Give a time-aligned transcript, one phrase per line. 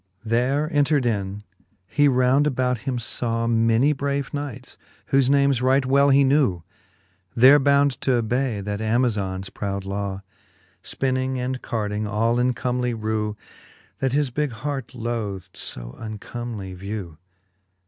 [0.23, 0.29] XXII.
[0.31, 1.43] There entred in,
[1.85, 4.75] he round about him faw Many brave knights,
[5.11, 6.63] whofe names right well he knew.
[7.35, 10.23] There bound t'obay that Amazon's proud law.
[10.81, 13.37] Spinning and carding all in comely rew.
[13.99, 17.19] That his bigge hart loth'd fo uncomely vew.